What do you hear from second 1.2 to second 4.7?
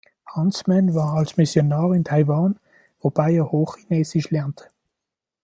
Missionar in Taiwan, wobei er Hochchinesisch lernte.